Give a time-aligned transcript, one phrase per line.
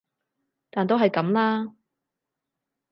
[0.71, 1.75] 但都係噉啦